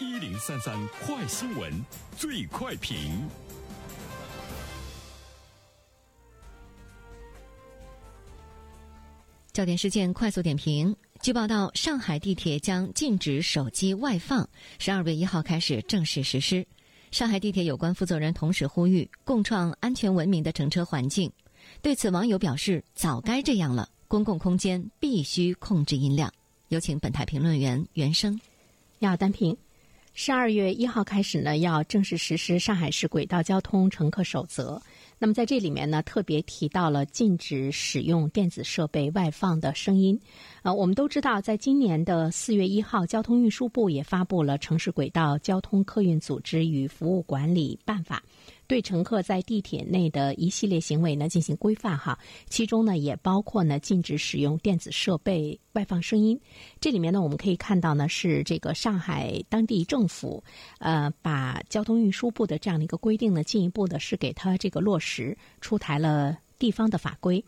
[0.00, 1.72] 一零三三快新闻，
[2.16, 3.28] 最快评。
[9.52, 10.96] 焦点事件快速点评。
[11.22, 14.48] 据报道，上海地铁将禁止手机外放，
[14.80, 16.66] 十二月一号开始正式实施。
[17.12, 21.30] 上海地铁有关负责人同时呼吁，共创安全文明的乘车环境。
[21.80, 26.32] 对此，网友表示：“早该这样了，公共空间必须控制音量。”
[26.66, 28.40] 有请本台评论员袁生。
[28.98, 29.56] 要单评。
[30.16, 34.80] 十二月一号开始呢，要正式实施上海市轨道交通乘客守则。
[35.18, 40.18] 那么在这里面呢，特别提到了禁止使用电子设备外放的声音。
[40.62, 48.22] 呃，我们都知道，在今年的四月一号，交通运输部也发布了《城市轨道交通客运组织与服务管理办法》。
[48.66, 52.18] 对乘客在地铁内的一系列行为呢进行规范哈，
[52.48, 56.40] 其中呢也包括呢禁止使用电子设备外放声音。
[56.80, 60.42] 这里面呢我们可以看到呢是这个上海当地政府
[60.78, 67.44] 呃把交通运输部的这样的一个规定呢进一步的是给它这个落实出台了地方的法规。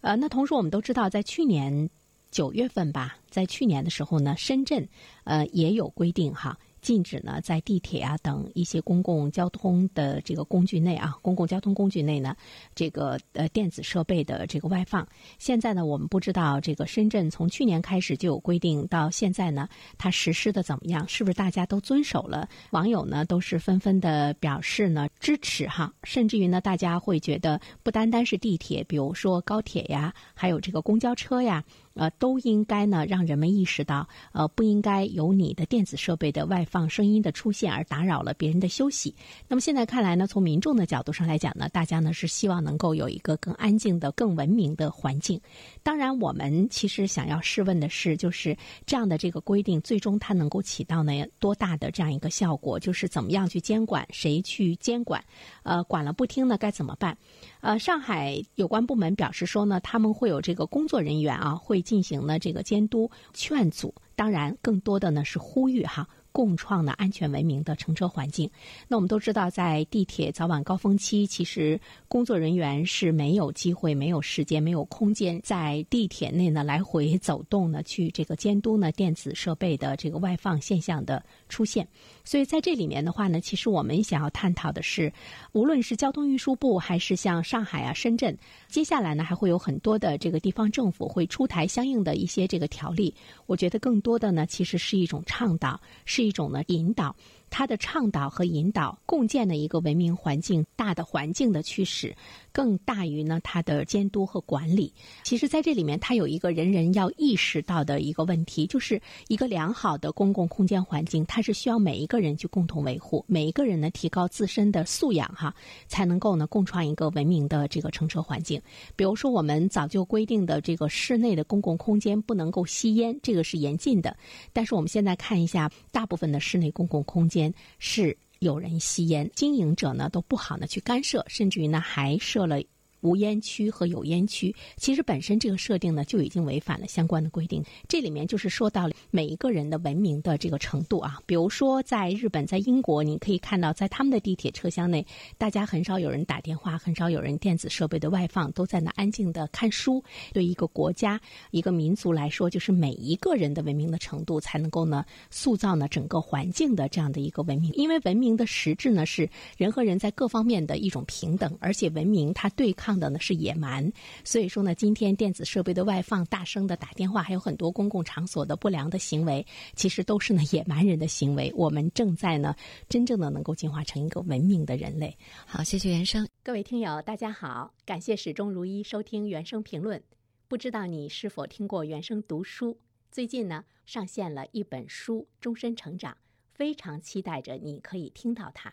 [0.00, 1.88] 呃，那同时我们都知道，在去年
[2.30, 4.88] 九月份吧，在去年的时候呢，深圳
[5.24, 6.58] 呃也有规定哈。
[6.82, 12.36] 禁止呢，在地铁啊等一些公共交通的这个工具内啊，公共交通工具内呢，
[12.74, 15.06] 这个呃电子设备的这个外放。
[15.38, 21.06] 现在呢，我们不知道这个深圳从去年开始就有规定，到现在呢，它实施的怎么样？
[21.08, 22.48] 是不是大家都遵守了？
[22.70, 31.62] 网友呢都是纷纷的表示呢支持哈，甚至于呢，大家会觉得不单单是地铁，比如说高铁呀，还有这个公交车呀。
[31.94, 39.14] 呃，都应该呢，让人们意识到，呃，不应该有你的电子设备的外放声音的出现而打扰了别人的休息。
[39.46, 45.38] 那么现在看来呢，从民众的角度上来讲呢，大家呢是希望能够有一个更安静的、更文明的环境。
[45.82, 48.56] 当然，我们其实想要试问的是，就是
[48.86, 52.80] 这样的这个规定，最终它能够起到呢多大的这样一个效果？
[52.80, 55.22] 就是怎么样去监管，谁去监管？
[55.64, 57.14] 呃，管了不听呢，该怎么办？
[57.60, 66.08] 呃，上海有关部门表示说呢，他们会有这个工作人员啊，会进行呢这个监督劝阻，当然更多的呢是呼吁哈。
[66.32, 68.50] 共创的安全文明的乘车环境。
[68.88, 71.78] 那我们都知道，在地铁早晚高峰期，其实
[72.08, 81.86] 工作人员是没有机会、没有时间、没有空间在地铁内呢来回走动呢，去这个监督呢电子设备的这个外放现象的出现。
[82.24, 85.12] 所以在这里面的话呢，其实我们想要探讨的是，
[85.52, 88.34] 无论是交通运输部，还是像上海啊、深圳，
[88.68, 93.14] 接下来呢还会有很多的这个地方政府会出台相应的一些这个条例。
[93.44, 96.21] 我觉得更多的呢，其实是一种倡导，是。
[96.22, 97.16] 一种呢引导。
[97.52, 102.16] 他的倡导和引导，共建的一个文明环境、大的环境的驱使，
[102.50, 104.90] 更大于呢他的监督和管理。
[105.22, 115.54] 其实，在这里面，他有一个人人要意识到的一个问题，就是一个良好的公共空间环境，它是需要每一个人去共同维护，每一个人呢提高自身的素养哈，
[115.88, 118.58] 才能够呢共创一个文明的这个乘车环境。
[118.96, 124.16] 比如说，我们早就规定的这个室内的公共空间不能够吸烟，这个是严禁的。
[124.54, 127.41] 但是我们现在看一下，大部分的室内公共空间。
[127.78, 132.60] 是有人吸烟，经营者呢都不好呢去干涉，甚至于呢还设了。
[133.02, 137.62] 无烟区和有烟区，其实本身这个设定呢就已经违反了相关的规定。
[137.88, 141.18] 这里面就是说到了每一个人的文明的这个程度啊。
[141.26, 145.04] 比如说在日本、在英国，你可以看到在他们的地铁车厢内，
[145.36, 150.02] 大家很少有人打电话，很少有人电子设备的外放，都在那安静的看书。
[150.32, 151.20] 对一个国家、
[151.50, 157.72] 一个民族来说，就是每一个人的文明的程度，才能够呢塑造呢整个环境的这样的一个文明。
[157.72, 162.91] 因为文明的实质呢是人和人在各方面的一种平等，而且文明它对抗。
[162.98, 163.92] 的呢是野蛮，
[164.24, 169.44] 所以说呢，今天电子设备的外放、大声的打电话，还有很多公共场所的不良的行为，
[169.74, 171.52] 其实都是呢野蛮人的行为。
[171.54, 172.54] 我们正在呢
[172.88, 175.16] 真正的能够进化成一个文明的人类。
[175.46, 180.02] 好，谢谢原生，各位听友，大家好，感谢始终如一收听原声评论。
[180.48, 182.78] 不知道你是否听过原声读书？
[183.10, 186.12] 最近呢上线了一本书《终身成长》，
[186.52, 188.70] 非常期待着你可以听到它。《